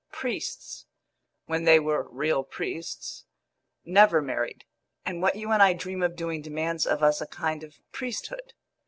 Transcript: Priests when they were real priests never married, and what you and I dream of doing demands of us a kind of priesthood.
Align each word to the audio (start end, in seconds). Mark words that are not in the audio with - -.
Priests 0.11 0.87
when 1.45 1.65
they 1.65 1.79
were 1.79 2.09
real 2.09 2.43
priests 2.43 3.25
never 3.85 4.19
married, 4.19 4.65
and 5.05 5.21
what 5.21 5.35
you 5.35 5.51
and 5.51 5.61
I 5.61 5.73
dream 5.73 6.01
of 6.01 6.15
doing 6.15 6.41
demands 6.41 6.87
of 6.87 7.03
us 7.03 7.21
a 7.21 7.27
kind 7.27 7.63
of 7.63 7.77
priesthood. 7.91 8.53